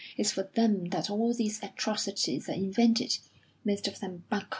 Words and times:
It's 0.17 0.31
for 0.31 0.49
them 0.55 0.85
that 0.85 1.11
all 1.11 1.31
these 1.31 1.61
atrocities 1.61 2.49
are 2.49 2.53
invented 2.53 3.19
most 3.63 3.87
of 3.87 3.99
them 3.99 4.23
bunkum. 4.31 4.47